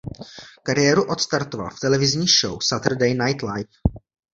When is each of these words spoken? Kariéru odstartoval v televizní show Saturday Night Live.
Kariéru 0.63 1.09
odstartoval 1.09 1.69
v 1.69 1.79
televizní 1.79 2.25
show 2.27 2.57
Saturday 2.63 3.13
Night 3.13 3.43
Live. 3.43 3.69